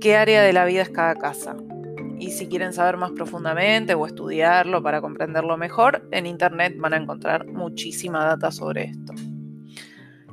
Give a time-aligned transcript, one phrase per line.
[0.00, 1.56] qué área de la vida es cada casa.
[2.18, 6.96] Y si quieren saber más profundamente o estudiarlo para comprenderlo mejor, en internet van a
[6.96, 9.12] encontrar muchísima data sobre esto.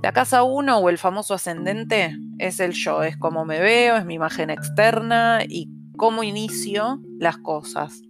[0.02, 4.06] La casa 1 o el famoso ascendente es el yo, es cómo me veo, es
[4.06, 8.02] mi imagen externa y cómo inicio las cosas,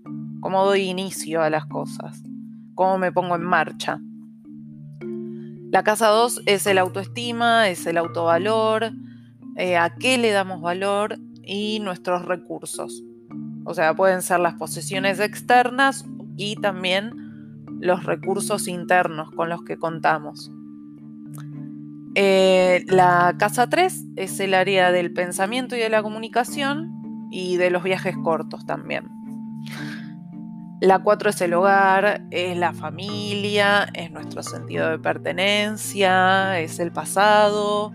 [0.41, 2.21] cómo doy inicio a las cosas,
[2.75, 3.99] cómo me pongo en marcha.
[5.71, 8.91] La casa 2 es el autoestima, es el autovalor,
[9.55, 11.17] eh, a qué le damos valor
[11.47, 13.03] y nuestros recursos.
[13.63, 19.77] O sea, pueden ser las posesiones externas y también los recursos internos con los que
[19.77, 20.51] contamos.
[22.15, 27.69] Eh, la casa 3 es el área del pensamiento y de la comunicación y de
[27.69, 29.07] los viajes cortos también.
[30.81, 36.91] La 4 es el hogar, es la familia, es nuestro sentido de pertenencia, es el
[36.91, 37.93] pasado,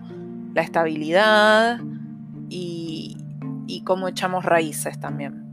[0.53, 1.79] la estabilidad
[3.83, 5.43] cómo echamos raíces también.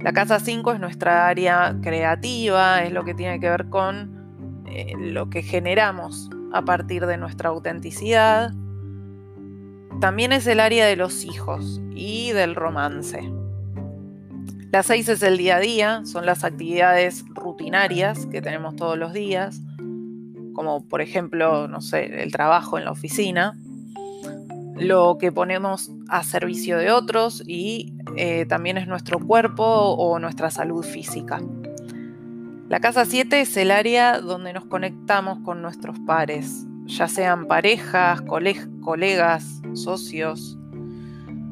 [0.00, 4.94] La casa 5 es nuestra área creativa, es lo que tiene que ver con eh,
[4.98, 8.52] lo que generamos a partir de nuestra autenticidad.
[10.00, 13.30] También es el área de los hijos y del romance.
[14.72, 19.12] La 6 es el día a día, son las actividades rutinarias que tenemos todos los
[19.12, 19.60] días,
[20.54, 23.56] como por ejemplo, no sé, el trabajo en la oficina
[24.82, 30.50] lo que ponemos a servicio de otros y eh, también es nuestro cuerpo o nuestra
[30.50, 31.40] salud física.
[32.68, 38.22] La casa 7 es el área donde nos conectamos con nuestros pares, ya sean parejas,
[38.22, 40.58] colegas, socios.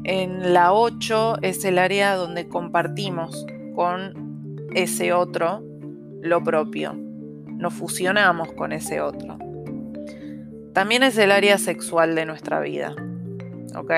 [0.04, 5.62] En la 8 es el área donde compartimos con ese otro
[6.22, 9.38] lo propio, nos fusionamos con ese otro.
[10.72, 12.94] También es el área sexual de nuestra vida.
[13.74, 13.92] ¿Ok?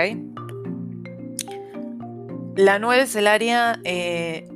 [2.57, 4.47] La 9 es el área eh,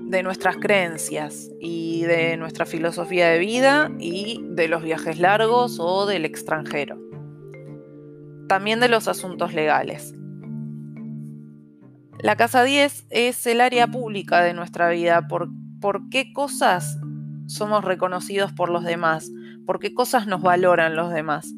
[0.00, 6.06] de nuestras creencias y de nuestra filosofía de vida y de los viajes largos o
[6.06, 6.98] del extranjero.
[8.48, 10.14] También de los asuntos legales.
[12.20, 15.28] La casa 10 es el área pública de nuestra vida.
[15.28, 16.98] ¿Por, por qué cosas
[17.46, 19.30] somos reconocidos por los demás?
[19.66, 21.52] ¿Por qué cosas nos valoran los demás?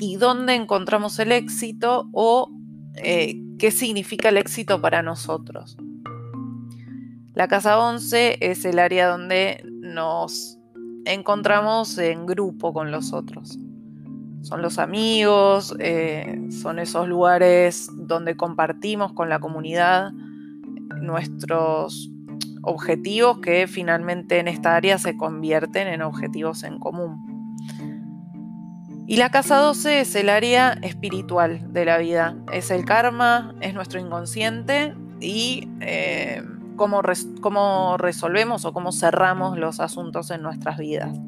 [0.00, 2.50] Y dónde encontramos el éxito o
[2.96, 5.76] eh, qué significa el éxito para nosotros.
[7.34, 10.58] La casa 11 es el área donde nos
[11.04, 13.58] encontramos en grupo con los otros.
[14.42, 20.12] Son los amigos, eh, son esos lugares donde compartimos con la comunidad
[21.00, 22.10] nuestros
[22.62, 27.28] objetivos que finalmente en esta área se convierten en objetivos en común.
[29.10, 33.72] Y la casa 12 es el área espiritual de la vida, es el karma, es
[33.72, 36.42] nuestro inconsciente y eh,
[36.76, 37.00] cómo,
[37.40, 41.18] cómo resolvemos o cómo cerramos los asuntos en nuestras vidas.